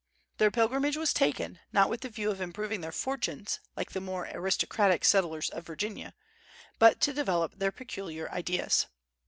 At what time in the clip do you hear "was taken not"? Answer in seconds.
0.97-1.87